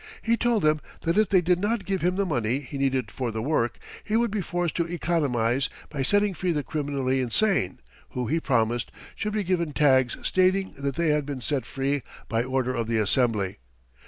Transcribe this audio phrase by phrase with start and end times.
[0.23, 3.29] He told them that if they did not give him the money he needed for
[3.29, 7.77] the work, he would be forced to economize by setting free the criminally insane,
[8.09, 12.43] who, he promised, should be given tags stating that they had been set free by
[12.43, 13.57] order of the Assembly.